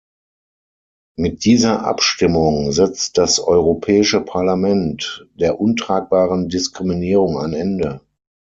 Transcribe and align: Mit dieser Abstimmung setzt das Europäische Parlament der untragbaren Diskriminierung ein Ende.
Mit 1.15 1.45
dieser 1.45 1.85
Abstimmung 1.85 2.71
setzt 2.71 3.19
das 3.19 3.39
Europäische 3.39 4.21
Parlament 4.21 5.27
der 5.35 5.59
untragbaren 5.61 6.49
Diskriminierung 6.49 7.37
ein 7.37 7.53
Ende. 7.53 8.01